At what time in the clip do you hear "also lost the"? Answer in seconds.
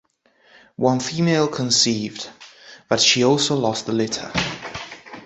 3.23-3.91